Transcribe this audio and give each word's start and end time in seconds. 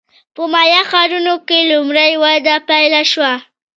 په 0.35 0.43
مایا 0.53 0.81
ښارونو 0.89 1.35
کې 1.47 1.67
لومړنۍ 1.71 2.13
وده 2.23 2.55
پیل 2.67 2.93
شوه 3.11 3.33